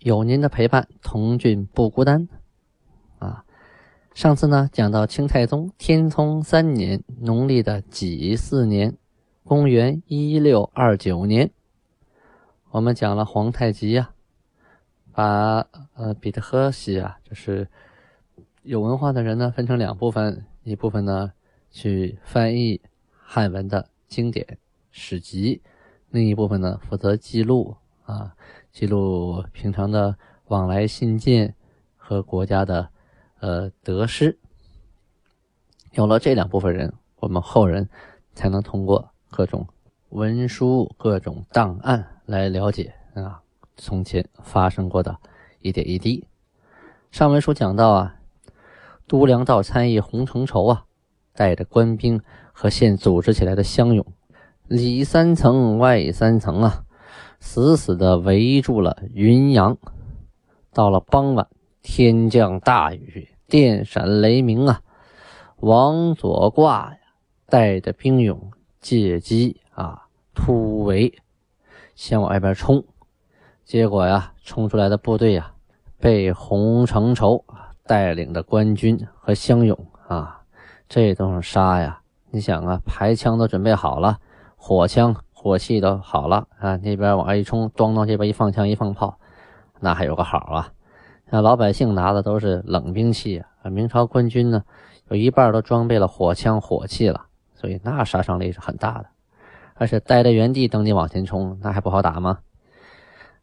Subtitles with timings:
[0.00, 2.28] 有您的陪伴，童俊不孤单。
[3.18, 3.44] 啊，
[4.14, 8.96] 上次呢讲到清太宗天聪三年农历的己巳年，
[9.42, 11.50] 公元一六二九年，
[12.70, 14.10] 我们讲了皇太极呀，
[15.12, 17.68] 把呃彼得赫西啊，就是
[18.62, 21.32] 有文化的人呢分成两部分，一部分呢
[21.72, 22.80] 去翻译
[23.10, 24.58] 汉文的经典
[24.92, 25.60] 史籍，
[26.10, 28.36] 另一部分呢负责记录啊。
[28.78, 31.56] 记录平常的往来信件
[31.96, 32.88] 和国家的
[33.40, 34.38] 呃得失，
[35.94, 37.88] 有了这两部分人，我们后人
[38.36, 39.66] 才能通过各种
[40.10, 43.42] 文书、各种档案来了解啊
[43.76, 45.18] 从前发生过的
[45.58, 46.24] 一点一滴。
[47.10, 48.14] 上文书讲到啊，
[49.08, 50.84] 都梁道参议洪承畴啊，
[51.34, 52.22] 带着官兵
[52.52, 54.06] 和县组织起来的乡勇，
[54.68, 56.84] 里三层外三层啊。
[57.40, 59.76] 死死地围住了云阳。
[60.72, 61.48] 到了傍晚，
[61.82, 64.80] 天降大雨，电闪雷鸣啊！
[65.56, 66.98] 王左挂呀，
[67.46, 71.12] 带着兵勇借机啊突围，
[71.94, 72.84] 先往外边冲。
[73.64, 75.52] 结果呀，冲出来的部队呀，
[75.98, 77.44] 被洪承畴
[77.84, 79.76] 带领的官军和乡勇
[80.06, 80.42] 啊，
[80.88, 82.00] 这都是杀呀！
[82.30, 84.18] 你想啊，排枪都准备好了，
[84.56, 85.16] 火枪。
[85.48, 89.18] 火器都好了啊，那边往上一冲，咣当，这边一放枪一放炮，
[89.80, 90.70] 那还有个好啊。
[91.30, 94.62] 那老百姓拿的都是冷兵器啊，明朝官军呢，
[95.08, 97.24] 有一半都装备了火枪火器了，
[97.54, 99.06] 所以那杀伤力是很大的。
[99.76, 102.40] 而且待在原地等你往前冲，那还不好打吗？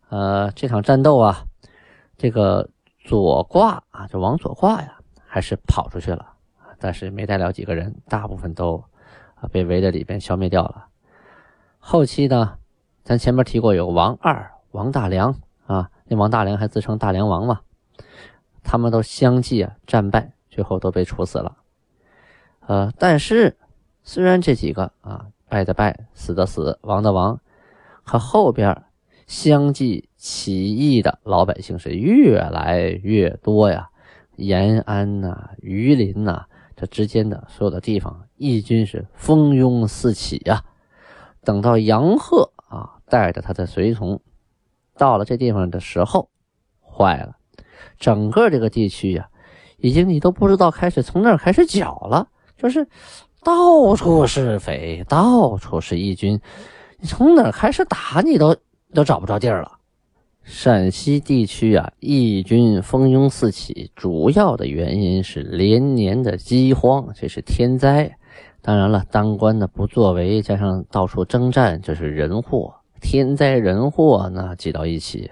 [0.09, 1.44] 呃，这场战斗啊，
[2.19, 2.69] 这个
[3.03, 6.33] 左挂啊，就往左挂呀，还是跑出去了，
[6.77, 8.83] 但是没带了几个人，大部分都
[9.51, 10.84] 被围在里边消灭掉了。
[11.88, 12.57] 后期呢，
[13.03, 17.62] 咱前面提过有王二、王大良啊，那王大良还自称大梁王嘛，
[18.63, 21.57] 他们都相继啊战败，最后都被处死了。
[22.62, 23.56] 呃，但是
[24.01, 27.40] 虽然这几个啊败的败，死的死，亡的亡，
[28.03, 28.81] 可后边
[29.28, 33.91] 相继起义的老百姓是越来越多呀。
[34.38, 36.45] 延安呐、榆林呐，
[36.75, 40.63] 这之间的所有的地方，义军是蜂拥四起呀。
[41.45, 44.19] 等到杨鹤啊带着他的随从
[44.97, 46.29] 到了这地方的时候，
[46.81, 47.38] 坏了，
[47.97, 49.29] 整个这个地区呀，
[49.78, 52.88] 已经你都不知道开始从哪开始剿了，就是
[53.44, 56.41] 到处是匪，到处是义军，
[57.00, 58.56] 你从哪开始打你都
[58.94, 59.72] 都找不着地儿了。
[60.44, 68.17] 陕西地区啊，义军蜂拥四起，主要的原因是连年的饥荒，这是天灾。
[68.65, 75.29] 当然了，当官的不作为，加上到处征战，这是人祸，天灾人祸那挤到一起。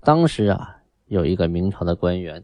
[0.00, 2.42] 当时啊，有一个明朝的官员，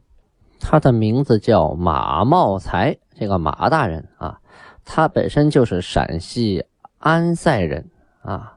[0.61, 2.97] 他的名字叫马茂才。
[3.19, 4.39] 这个马大人啊，
[4.85, 6.65] 他本身就是陕西
[6.99, 7.91] 安塞人
[8.23, 8.57] 啊。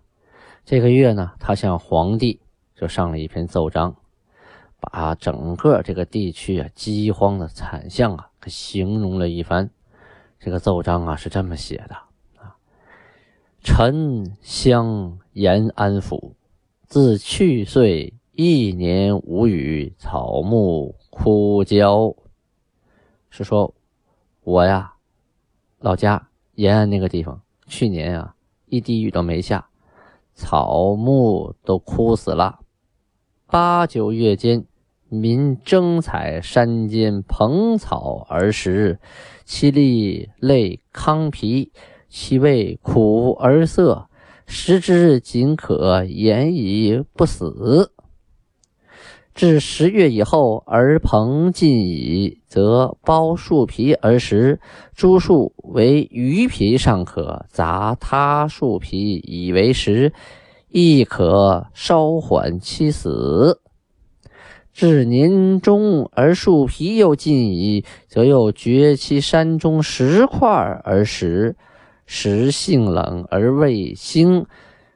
[0.64, 2.40] 这个月呢，他向皇帝
[2.76, 3.96] 就上了一篇奏章，
[4.80, 9.72] 把整个这个地区啊饥荒的惨象啊形容了一番。
[10.44, 11.96] 这个奏章啊是这么写的
[12.36, 12.58] 啊：
[13.64, 16.36] 臣乡延安府，
[16.86, 22.14] 自去岁一年无雨，草木枯焦。
[23.30, 23.74] 是说，
[24.42, 24.96] 我呀，
[25.80, 29.70] 老家延安那个地方，去年啊一滴雨都没下，
[30.34, 32.60] 草木都枯死了。
[33.46, 34.66] 八九月间，
[35.14, 39.00] 民争采山间蓬草而食。
[39.46, 41.72] 其粒类糠皮，
[42.10, 44.08] 其味苦而涩，
[44.46, 47.92] 食之仅可言以不死。
[49.36, 54.62] 至十月以后，而蓬尽矣，则剥树皮而食。
[54.96, 60.14] 诸树为鱼皮尚可，杂他树皮以为食，
[60.70, 63.63] 亦可稍缓其死。
[64.74, 70.50] 至年中而树皮又尽矣，则又掘其山中石块
[70.84, 71.56] 而食，
[72.08, 74.46] 食性冷而味腥，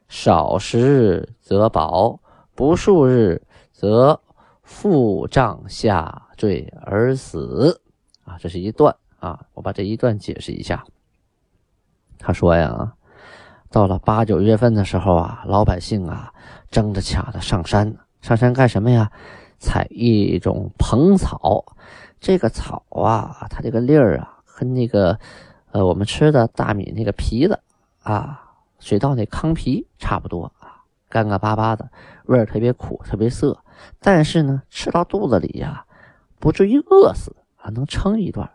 [0.10, 2.20] 少食则饱，
[2.56, 4.20] 不数日则
[4.64, 7.80] 腹胀下坠而死。
[8.26, 10.84] 啊，这是一段啊，我把这一段解释一下。
[12.18, 12.94] 他说呀，
[13.70, 16.34] 到了八九月份的时候啊，老百姓啊
[16.72, 19.12] 争着抢着上山，上山干什么呀？
[19.60, 21.66] 采一种蓬草。
[22.20, 25.20] 这个草啊，它这个粒儿啊，跟那个
[25.72, 27.60] 呃我们吃的大米那个皮子
[28.02, 31.90] 啊，水稻那糠皮差不多啊，干干巴巴的，
[32.26, 33.60] 味儿特别苦，特别涩。
[34.00, 35.86] 但是呢，吃到肚子里呀，
[36.40, 37.70] 不至于饿死啊。
[37.70, 38.50] 能撑一段，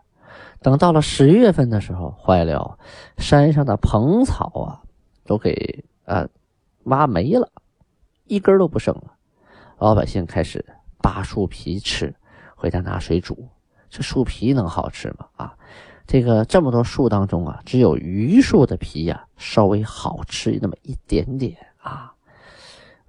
[0.61, 2.77] 等到了十月份的时候，坏了，
[3.17, 4.81] 山上的蓬草啊，
[5.25, 6.27] 都给呃
[6.83, 7.49] 挖没了，
[8.25, 9.13] 一根都不剩了。
[9.77, 10.65] 老百姓开始
[11.03, 12.15] 扒树皮吃，
[12.55, 13.49] 回家拿水煮。
[13.89, 15.27] 这树皮能好吃吗？
[15.35, 15.53] 啊，
[16.07, 22.13] 这个这么多树当中啊，只有榆树的皮呀稍微好吃那么一点点啊。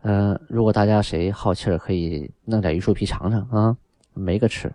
[0.02, 3.76] 嗯，如果大家谁好气儿，可以弄点榆树皮尝尝啊，
[4.12, 4.74] 没个吃。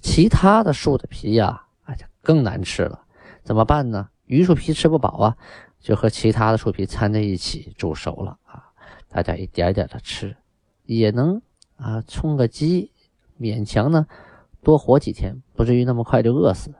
[0.00, 3.02] 其他的树的皮呀，哎呀，更难吃了。
[3.42, 4.10] 怎么办呢？
[4.26, 5.36] 榆树皮吃不饱啊，
[5.80, 8.70] 就和其他的树皮掺在一起煮熟了啊，
[9.08, 10.36] 大家一点点的吃，
[10.84, 11.42] 也能
[11.82, 12.92] 啊充个饥，
[13.40, 14.06] 勉强呢
[14.62, 16.72] 多活几天，不至于那么快就饿死。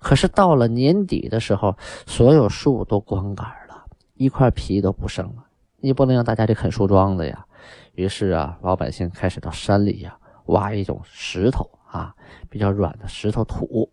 [0.00, 3.84] 可是到了年底的时候，所有树都光杆了，
[4.14, 5.44] 一块皮都不剩了。
[5.80, 7.46] 你不能让大家去啃树桩子呀。
[7.94, 11.70] 于是啊，老百姓开始到山里呀挖一种石头。
[11.88, 12.14] 啊，
[12.50, 13.90] 比较软的石头土，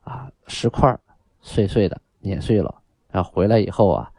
[0.00, 0.98] 啊，石块
[1.42, 2.74] 碎碎的碾碎了，
[3.10, 4.10] 然后回来以后啊，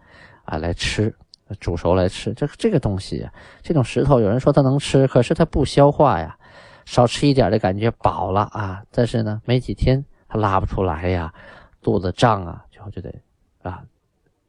[0.46, 1.16] 啊来吃，
[1.60, 2.34] 煮熟来吃。
[2.34, 3.28] 这这个东西，
[3.62, 6.38] 这种石头，有人说它能吃，可是它不消化呀，
[6.86, 11.34] 少吃一点的感觉饱了啊，但是呢，没几天它拉不出来呀，
[11.82, 13.14] 肚子胀啊，最后就得
[13.62, 13.84] 啊，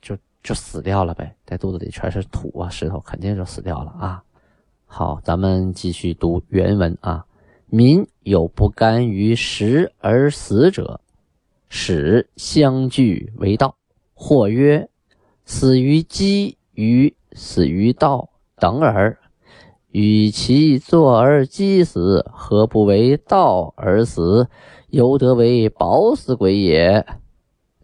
[0.00, 4.23] 就就死掉了呗，在肚子里全是土啊石头，肯定就死掉了啊。
[4.87, 7.25] 好，咱们继续读原文啊。
[7.73, 11.00] 民有不甘于食而死者，
[11.69, 13.76] 使相聚为道。
[14.12, 14.91] 或曰
[15.47, 19.18] ：“死于饥于死于道等耳。
[19.92, 24.48] 与其坐而饥死，何不为道而死？
[24.88, 27.04] 犹得为饱死鬼也。”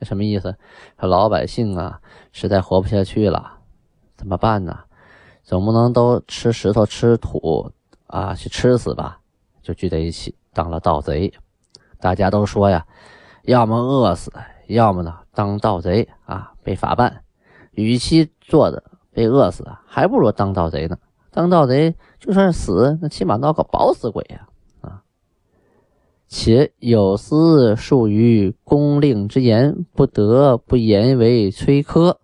[0.02, 0.56] 什么意思？
[1.00, 2.00] 说老百姓啊，
[2.30, 3.58] 实在活不下去了，
[4.16, 4.78] 怎么办呢？
[5.42, 7.72] 总不能都吃石头吃土
[8.06, 9.20] 啊，去吃死吧？
[9.62, 11.32] 就聚在一起当了盗贼，
[11.98, 12.86] 大家都说呀，
[13.42, 14.32] 要么饿死，
[14.68, 17.25] 要么呢当盗贼啊，被法办。
[17.76, 18.82] 与其坐着
[19.12, 20.98] 被饿死，还不如当盗贼呢。
[21.30, 24.48] 当盗贼就算是死，那起码闹个饱死鬼呀
[24.80, 25.02] 啊！
[26.26, 32.18] 且有司属于公令之言，不得不言为崔科。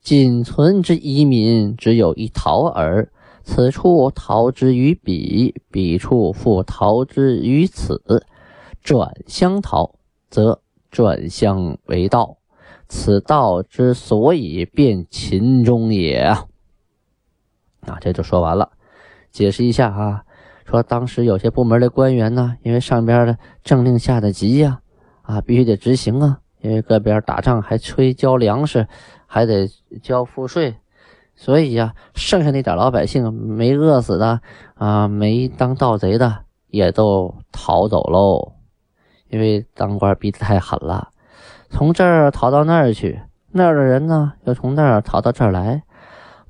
[0.00, 3.10] 仅存之遗民，只有一桃耳。
[3.44, 8.26] 此处逃之于彼，彼处复逃之于此，
[8.82, 9.94] 转相逃，
[10.28, 10.60] 则
[10.90, 12.37] 转相为道。
[12.88, 16.16] 此道之所以变秦中也
[17.82, 17.98] 啊！
[18.00, 18.70] 这就说完了。
[19.30, 20.24] 解释一下啊，
[20.64, 24.80] 说当时有些部门的官员呢，因为上边的政令下的急呀，
[25.22, 28.88] 啊，必须得执行啊，因为各边打仗还催交粮食，
[29.26, 29.68] 还得
[30.02, 30.74] 交赋税。
[31.36, 34.40] 所以呀，剩下那点老百姓没饿死的
[34.74, 38.54] 啊，没当盗贼的也都逃走喽。
[39.28, 41.10] 因为当官逼得太狠了，
[41.70, 43.20] 从这儿逃到那儿去，
[43.52, 45.82] 那儿的人呢又从那儿逃到这儿来。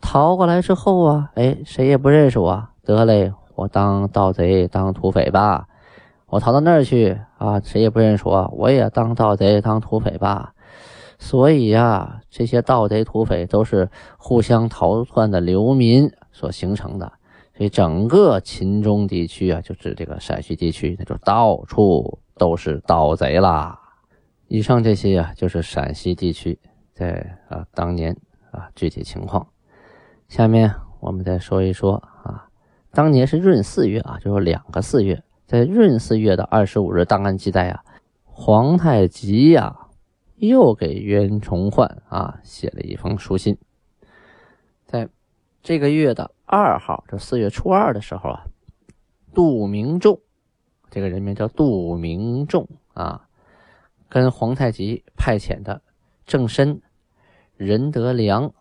[0.01, 5.67] 逃过来之后啊，哎，谁也不认识我，得嘞，我当盗贼当土匪吧。
[6.27, 10.53] 我逃到那儿去啊，谁也不认识我，我也当盗贼当土匪吧。
[11.19, 17.11] 所以呀，这些盗贼土匪都是互相逃窜的流民所形成的，
[17.57, 23.81] 所以整个秦中地区啊，就指这个陕西地区，那就到处都是盗贼啦。
[24.49, 26.59] 以上这些呀，就是陕西地区
[26.93, 28.17] 在啊当年
[28.51, 29.47] 啊具体情况。
[30.27, 32.49] 下面我们再说一说啊，
[32.91, 37.85] 当年是闰四月啊，就是两个四月，在闰四月的二十五日档案记载啊，
[38.25, 39.85] 皇太极呀。
[40.41, 43.59] 又给袁崇焕啊写了一封书信，
[44.87, 45.09] 在
[45.65, 48.45] 这个月的二号，这四月初二的时候啊，
[49.35, 50.21] 杜明仲，
[50.91, 53.28] 这个人名叫杜明仲啊，
[54.09, 55.83] 跟皇太极派遣的
[56.27, 56.81] 郑申、
[57.57, 58.55] 任德良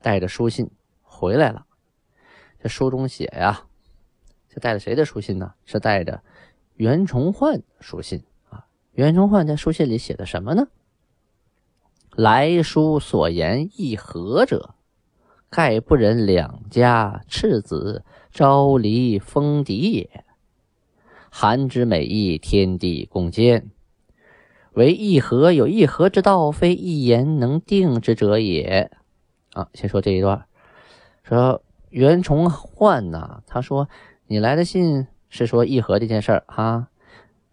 [0.00, 0.70] 带着书信
[1.02, 1.66] 回来了。
[2.60, 3.66] 这书中写呀，
[4.48, 5.54] 这带着谁的书信呢？
[5.64, 6.22] 是带着
[6.74, 8.66] 袁崇焕书信啊。
[8.92, 10.68] 袁崇焕在书信里写的什么呢？
[12.10, 14.74] 来书所言亦和者，
[15.50, 20.24] 盖不忍两家赤子朝离封敌也。
[21.30, 23.70] 韩之美意，天地共鉴。
[24.76, 28.90] 唯一和有一和之道，非一言能定之者也。
[29.54, 30.44] 啊，先说这一段，
[31.22, 33.88] 说袁崇焕呐，他说
[34.26, 36.88] 你来的信是说议和这件事儿哈，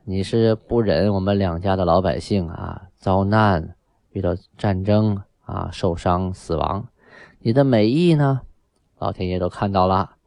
[0.04, 3.76] 你是不忍我们两家的老百姓啊遭难，
[4.12, 6.88] 遇到战争啊受伤死亡，
[7.40, 8.42] 你的美意呢，
[9.00, 10.18] 老天爷都看到了，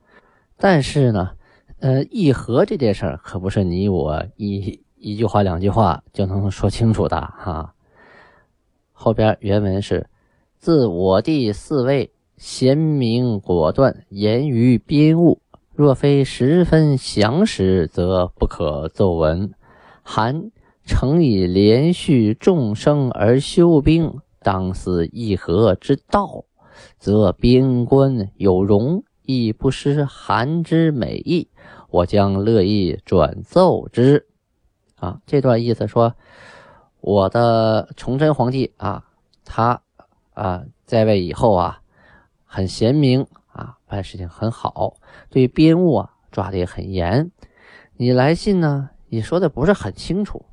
[0.57, 1.33] 但是呢。
[1.79, 7.75] 呃，议和这件事儿可不是你我一一句话两句话就能说清楚的哈。
[8.90, 10.10] 后边原文是：
[10.58, 15.40] 自我弟四位贤明果断，言于边务。
[15.76, 19.52] 若非十分详实，则不可奏闻。
[20.02, 20.50] 韩
[20.84, 26.46] 诚以连续众生而修兵，当思议和之道，
[26.98, 31.48] 则边关有容，亦不失韩之美意。
[31.90, 34.26] 我将乐意转奏之，
[34.97, 36.15] 啊，这段意思说，
[37.00, 39.05] 我的崇祯皇帝啊，
[39.45, 39.81] 他
[40.35, 41.81] 啊在位以后啊，
[42.45, 44.97] 很贤明啊，办事情很好，
[45.31, 47.31] 对边务啊抓的也很严。
[47.97, 50.45] 你来信呢，你说的不是很清楚，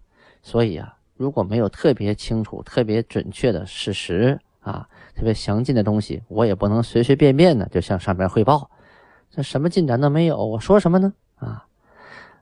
[0.41, 8.69] 所以啊，如果没有特别清楚、特别准确的事实啊，特别详尽的东西，我也不能随随便便的就向上边汇报。
[9.29, 11.13] 这什么进展都没有，我说什么呢？
[11.35, 11.65] 啊，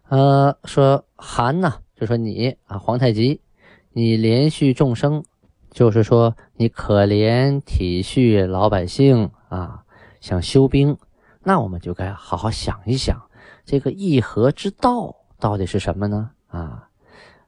[0.10, 3.42] 呃，说韩呐，就说你啊，皇太极，
[3.94, 5.24] 你连续众生，
[5.70, 9.84] 就是说你可怜体恤老百姓啊，
[10.20, 10.98] 想修兵，
[11.44, 13.22] 那我们就该好好想一想，
[13.66, 16.32] 这个议和之道到底是什么呢？
[16.48, 16.90] 啊，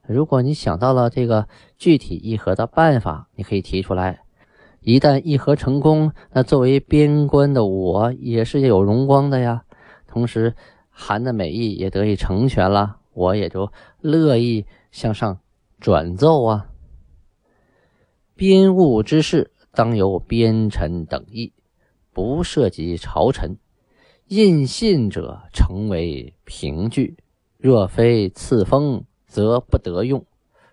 [0.06, 4.20] 如果你想到了这个具体议和的办法，你可以提出来。
[4.82, 9.64] 一旦议和成功，那作为边关的我也是有荣光的呀，
[10.06, 10.54] 同时。
[10.96, 15.38] 韩的美意也得以成全了，我也就乐意向上
[15.80, 16.66] 转奏啊。
[18.34, 21.52] 边务之事，当由边臣等议，
[22.12, 23.56] 不涉及朝臣。
[24.26, 27.16] 印信者，成为凭据。
[27.58, 30.26] 若非赐封，则不得用。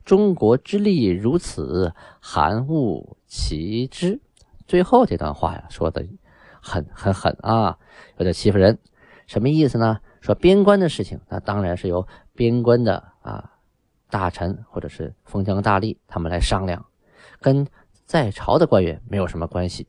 [0.04, 4.20] 中国之力如此，韩务其之。
[4.66, 6.06] 最后这段话呀，说的
[6.62, 7.78] 很很狠啊，
[8.18, 8.80] 有点欺负人。
[9.28, 10.00] 什么意思呢？
[10.22, 12.08] 说边关的事情，那当然是由
[12.42, 13.52] 边关的啊
[14.10, 16.88] 大臣或者是封疆大吏他们来商量，
[17.40, 17.68] 跟
[18.08, 19.86] 在朝的官员没有什么关系。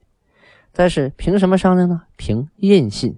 [0.70, 2.02] 但是凭什么商量呢？
[2.18, 3.16] 凭印信。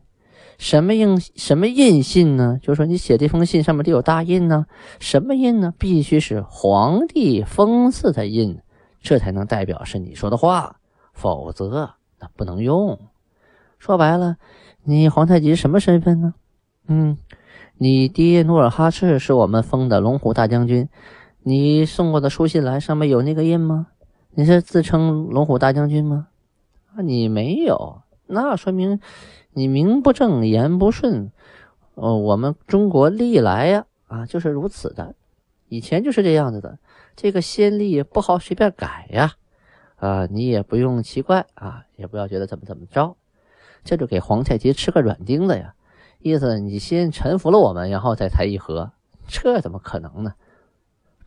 [0.57, 2.61] 什么印什么印信呢？
[2.63, 4.67] 就是说你写这封信上面得有大印呢。
[5.01, 5.75] 什么印呢？
[5.77, 8.61] 必须是皇帝封赐的印，
[9.01, 10.77] 这才能代表是你说的话，
[11.13, 13.01] 否则那不能用。
[13.81, 14.37] 说白了，
[14.85, 16.35] 你皇太极什么身份呢？
[16.87, 17.19] 嗯，
[17.77, 20.89] 你爹努尔哈赤是我们封的龙虎大将军，
[21.43, 23.89] 你送过的书信来上面有那个印吗？
[24.31, 26.29] 你是自称龙虎大将军吗？
[26.95, 29.01] 啊，你没有，那说明
[29.53, 31.33] 你名不正言不顺。
[31.95, 35.17] 哦，我们中国历来呀啊就是如此的，
[35.69, 36.79] 以前就是这样子的，
[37.17, 39.33] 这个先例不好随便改呀。
[39.97, 43.17] 啊，你也不用奇怪啊，也不要觉得怎么怎么着，
[43.85, 45.75] 这就给皇太极吃个软钉子呀。
[46.25, 48.93] 意思你先臣服了我们，然后再谈议和，
[49.29, 50.33] 这怎么可能呢？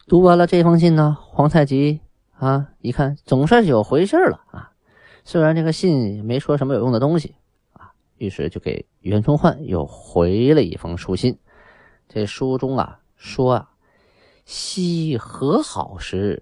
[0.07, 1.99] 读完了这封信呢，皇太极
[2.33, 4.71] 啊一看总算是有回事了啊，
[5.23, 7.35] 虽然这个信没说什么有用的东西
[7.73, 11.37] 啊，于是就给袁崇焕又回了一封书信。
[12.09, 13.69] 这书中啊说啊，
[14.45, 16.41] 昔和好时，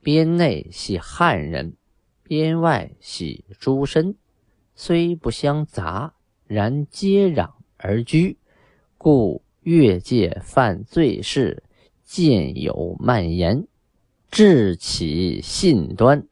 [0.00, 1.74] 边内系汉人，
[2.22, 4.14] 边外系诸身，
[4.76, 6.12] 虽不相杂，
[6.46, 7.50] 然接壤。
[7.82, 8.38] 而居，
[8.96, 11.64] 故越界犯罪事
[12.04, 13.66] 渐有蔓延，
[14.30, 16.24] 致起信端。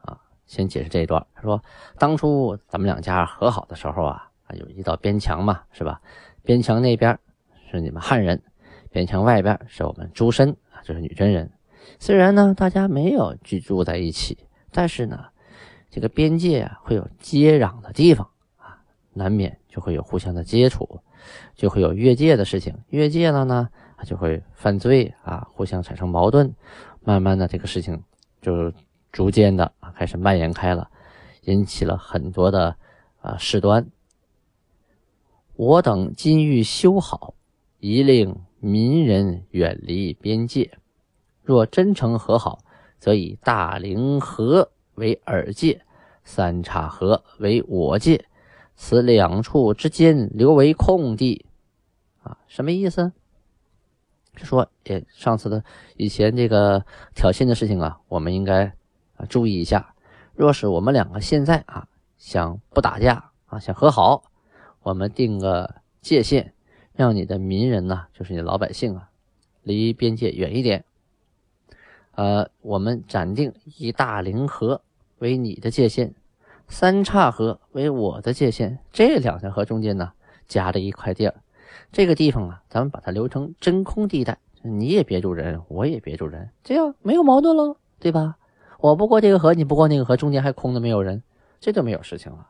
[0.00, 1.26] 啊，先解释这一段。
[1.34, 1.62] 他说，
[1.98, 6.00] 当初咱们两家和好的时候啊，有一道边墙嘛，是吧？
[6.42, 7.18] 边墙那边
[7.70, 8.42] 是你们汉人，
[8.90, 11.50] 边墙外边是我们诸身啊，就是女真人。
[11.98, 14.38] 虽然呢，大家没有居住在一起，
[14.72, 15.26] 但是呢，
[15.90, 18.80] 这个边界啊，会有接壤的地方啊。
[19.12, 21.00] 难免就会有互相的接触，
[21.56, 22.72] 就会有越界的事情。
[22.90, 23.68] 越界了呢，
[24.06, 26.54] 就会犯罪啊，互相产生矛盾。
[27.02, 28.00] 慢慢的，这个事情
[28.40, 28.72] 就
[29.10, 30.88] 逐渐的啊开始蔓延开了，
[31.46, 32.76] 引起了很多的
[33.20, 33.84] 啊事端。
[35.56, 37.34] 我等今欲修好，
[37.80, 40.70] 宜令民人远离边界。
[41.42, 42.60] 若真诚和好，
[43.00, 45.82] 则以大凌河为尔界，
[46.22, 48.24] 三岔河为我界。
[48.76, 51.46] 此两处之间留为空地，
[52.22, 53.12] 啊，什么意思？
[54.36, 55.64] 说，也上次的
[55.96, 58.66] 以前这个挑衅的事情啊，我们应该
[59.16, 59.94] 啊注意一下。
[60.34, 61.86] 若是我们两个现在啊
[62.18, 64.24] 想不打架啊，想和好，
[64.82, 66.52] 我们定个界限，
[66.94, 69.08] 让你的民人呐，就是你老百姓啊，
[69.62, 70.84] 离边界远一点。
[72.16, 74.82] 呃，我们暂定以大凌河
[75.18, 76.12] 为你的界限，
[76.68, 78.78] 三岔河为我的界限。
[78.92, 80.12] 这两条河中间呢，
[80.48, 81.34] 夹着一块地儿。
[81.92, 88.36] 这个地方啊，咱们把它留成真空地带，你也别住人，我也别住人，这样没有矛盾了，对吧？
[88.80, 91.22] 我不过这个河，你不过那个河，中间还空的没有人，
[91.60, 92.48] 这就没有事情了。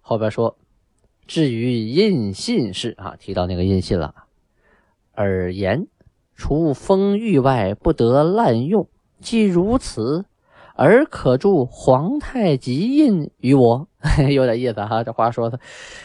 [0.00, 0.58] 后边说，
[1.26, 4.14] 至于印信事啊，提到那个印信了，
[5.12, 5.86] 而言
[6.34, 8.88] 除封域外不得滥用，
[9.20, 10.26] 既如此，
[10.76, 13.88] 而可助皇太极印于我，
[14.30, 15.02] 有点意思哈。
[15.02, 15.58] 这话说的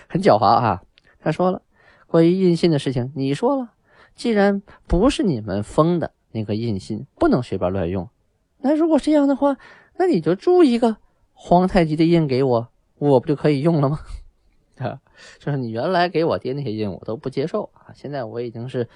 [0.08, 0.82] 很狡猾啊。
[1.20, 1.62] 他说了。
[2.08, 3.70] 关于印信的事情，你说了，
[4.16, 8.10] 既然不是你们封的那个印信，不能随便乱用。
[8.58, 9.56] 那如果这样的话，
[9.96, 10.98] 那你就铸一个
[11.32, 14.02] 皇太极的印给我，我不就可以用了吗？
[14.80, 15.00] 啊，
[15.40, 17.94] 就是你原来给我爹那些印，我都不接受啊。
[17.96, 18.90] 现在我已经是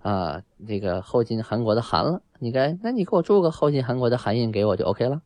[0.00, 5.22] 啊，这个后晋韩国的韩了，你该，那你给我铸个后晋韩国的韩印给我就 OK 了。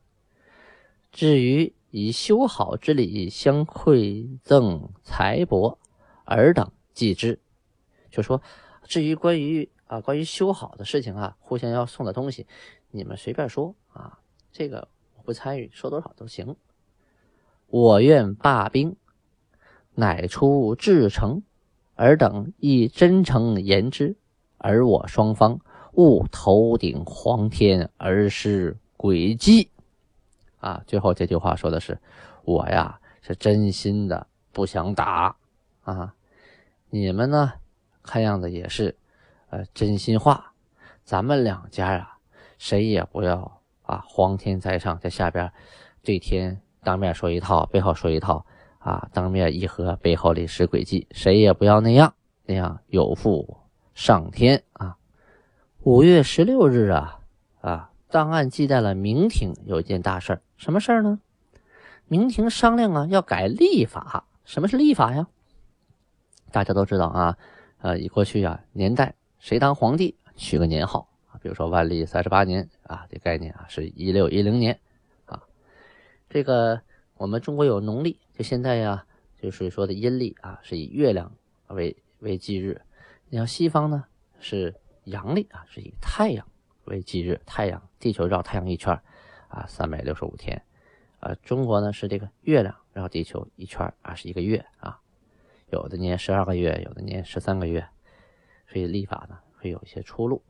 [1.12, 5.76] 至于以修好之礼相馈赠财帛
[6.24, 6.70] 尔等。
[6.92, 7.40] 记之，
[8.10, 8.42] 就说
[8.82, 12.46] 至于关于啊关于修好的事情啊，互相要送的东西，
[12.90, 14.18] 你们随便说啊，
[14.52, 16.56] 这个我不参与，说多少都行。
[17.68, 18.96] 我愿罢兵，
[19.94, 21.42] 乃出至诚，
[21.94, 24.16] 尔等亦真诚言之，
[24.60, 25.58] 而我双方
[25.94, 29.68] 勿头顶黄天而失诡计。
[30.60, 31.98] 啊，最后这句话说的是
[32.44, 35.34] 我呀是真心的不想打
[35.82, 36.14] 啊。
[36.90, 37.52] 你们呢？
[38.02, 38.96] 看样子也是，
[39.50, 40.52] 呃，真心话。
[41.04, 42.18] 咱们两家啊，
[42.58, 45.52] 谁也不要啊，皇天在上，在下边
[46.02, 48.44] 对天当面说一套，背后说一套
[48.78, 52.14] 啊，当面议和，背后里使诡计，谁也不要那样，
[52.46, 53.58] 那样有负
[53.94, 54.96] 上天啊。
[55.82, 57.20] 五月十六日啊
[57.62, 61.20] 啊，档案记载了明廷有一件大事什么事儿呢？
[62.06, 64.26] 明廷商量啊，要改历法。
[64.44, 65.28] 什么是历法呀？
[66.50, 67.38] 大家都知道啊，
[67.78, 74.78] 呃，以过去啊年代，谁当皇帝取个年号啊，比如说万历三十八年啊，这概念啊是一六一零年
[75.24, 75.42] 啊。
[76.28, 76.82] 这个
[77.16, 79.06] 我们中国有农历，就现在呀，
[79.40, 81.32] 就是说的阴历啊，是以月亮
[81.68, 82.82] 为为忌日。
[83.30, 84.04] 你像西方呢
[84.40, 86.44] 是阳历啊，是以太阳
[86.86, 88.92] 为忌日，太阳地球绕太阳一圈
[89.46, 90.60] 啊，三百六十五天
[91.20, 91.32] 啊。
[91.36, 95.00] 中国呢是这个月亮绕地球一圈啊，是一个月啊。
[95.70, 97.86] 有的年十二个月，有的年十三个月，
[98.66, 100.42] 所以历法呢会有一些出入。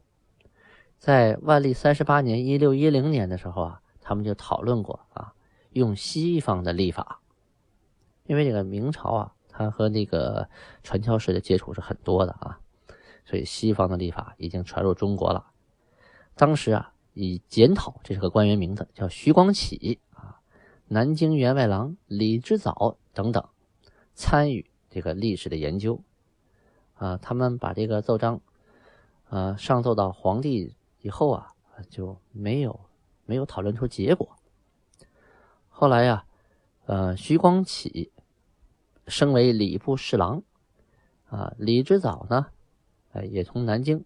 [0.99, 5.35] 在万历三十八年（一六一零年）的时候啊，他们就讨论过啊，
[5.73, 7.21] 用西方的历法，
[8.25, 10.49] 因为这个明朝啊，它和那个
[10.83, 12.59] 传教士的接触是很多的啊，
[13.25, 15.53] 所以西方的历法已经传入中国了。
[16.35, 20.41] 当时啊，以检讨，这是个官员名字，叫徐光启啊，
[20.89, 23.49] 南京员外郎李之藻等等
[24.15, 24.71] 参与。
[24.93, 26.03] 这个历史的研究，
[26.95, 28.41] 啊，他们把这个奏章，
[29.29, 31.55] 呃，上奏到皇帝以后啊，
[31.89, 32.81] 就没有
[33.25, 34.37] 没有讨论出结果。
[35.69, 36.25] 后来呀，
[36.87, 38.11] 呃，徐光启
[39.07, 40.43] 升为礼部侍郎，
[41.29, 42.49] 啊，李之藻呢，
[43.13, 44.05] 呃，也从南京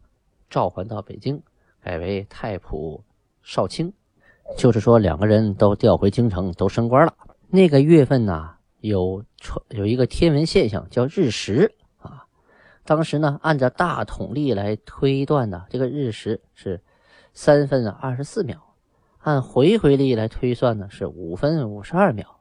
[0.48, 1.42] 召还到北京，
[1.82, 3.00] 改为太仆
[3.42, 3.92] 少卿，
[4.56, 7.14] 就是说两个人都调回京城，都升官了。
[7.48, 8.50] 那个月份呢？
[8.80, 12.26] 有传有一个天文现象叫日食啊，
[12.84, 16.82] 当时呢按照大统历来推断呢这个日食是
[17.32, 18.74] 三分二十四秒，
[19.20, 22.40] 按回回历来推算呢是五分五十二秒。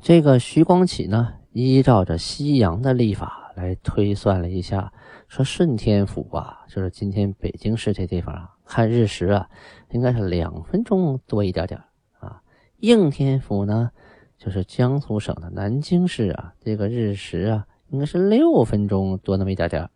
[0.00, 4.92] 这个徐光启呢依照着西洋的历法来推算了一下，
[5.28, 9.48] 说顺天府啊，就是今天北京市这地方啊，看日食啊
[9.90, 11.80] 应该是两分钟多一点点
[12.20, 12.42] 啊，
[12.78, 13.90] 应天府呢。
[14.38, 19.88] 就是江苏省的南京市啊，这个日食啊，应该是六分钟多那么一点点。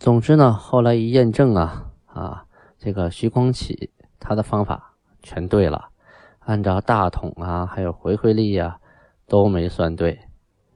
[0.00, 2.44] 总之呢，后来一验证啊啊，
[2.76, 5.90] 这个徐光启他的方法全对了，
[6.40, 8.80] 按照大统啊，还有回回历呀，
[9.28, 10.18] 都没算对。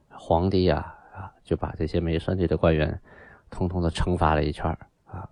[0.07, 3.01] 皇帝呀啊，就把这些没算计的官员，
[3.49, 4.65] 通通的惩罚了一圈
[5.05, 5.29] 啊。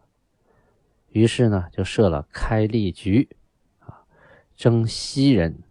[1.09, 3.29] 于是呢，就设了开历局
[3.79, 4.01] 啊，
[4.55, 5.61] 征西人。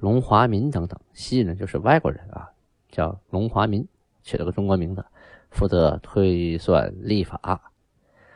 [0.00, 2.48] 龙华民等等，西人就是外国人啊，
[2.88, 3.84] 叫龙华民，
[4.22, 5.04] 取了个中国名字，
[5.50, 7.72] 负责推算历法。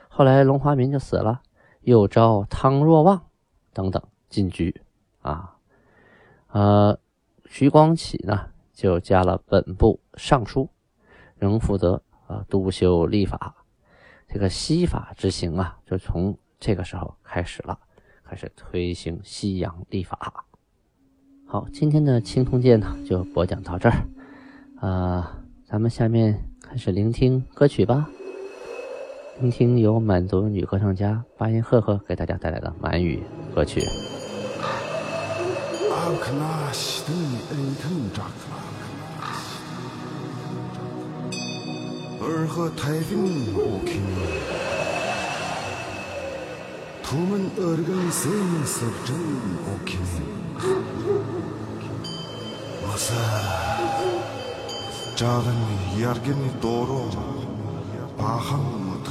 [0.09, 1.41] 后来龙华民就死了，
[1.83, 3.29] 又招汤若望
[3.73, 4.83] 等等进局
[5.21, 5.57] 啊。
[6.49, 6.99] 呃，
[7.47, 10.69] 徐光启呢就加了本部尚书，
[11.43, 13.57] 仍负责啊督修立法。
[14.29, 17.77] 这个西法之行啊，就从这个时候开始了，
[18.23, 20.45] 开始推行西洋立法。
[21.45, 24.07] 好，今天的青铜剑呢就播讲到这儿，
[24.79, 28.09] 啊，咱们下面开始聆听歌曲吧。
[29.41, 33.21] 聆听由满族女歌唱家巴音赫赫给大家带来的满语
[33.53, 33.81] 歌曲。
[42.25, 44.23] 尔和台风乌克兰，
[47.03, 48.31] 他们二个谁
[48.65, 49.15] 是真
[49.65, 50.65] 乌克兰？
[52.85, 53.13] 我是，
[55.17, 55.61] 家人们，
[56.01, 57.11] 家人们多罗，
[58.17, 59.11] 巴哈姆特。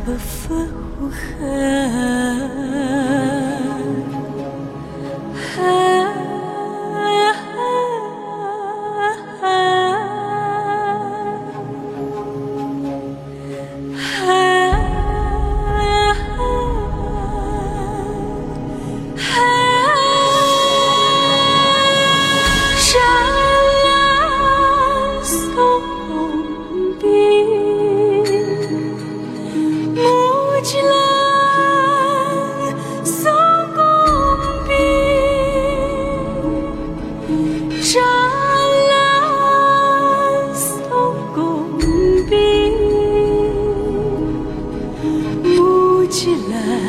[0.00, 0.68] 不分
[1.00, 1.38] 乌黑。
[46.36, 46.87] 起来，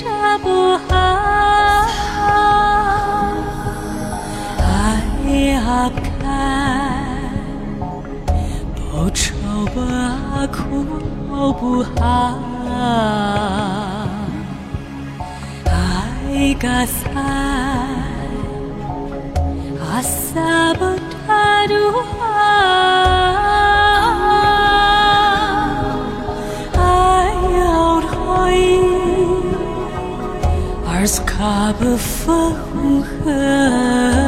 [0.00, 0.96] 下不好。
[4.58, 4.64] 爱
[5.56, 6.24] 阿看，
[8.74, 9.34] 不愁
[9.74, 10.58] 不阿苦
[11.52, 12.00] 不好。
[15.66, 17.14] 爱嘎三，
[19.84, 20.80] 阿萨不
[21.28, 22.19] 达鲁。
[31.96, 34.19] 送公里。